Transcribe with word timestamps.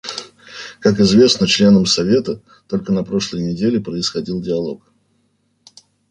Как 0.79 0.99
известно 0.99 1.45
членам 1.45 1.85
Совета, 1.85 2.41
только 2.67 2.91
на 2.91 3.03
прошлой 3.03 3.43
неделе 3.43 3.79
происходил 3.79 4.41
диалог. 4.41 4.91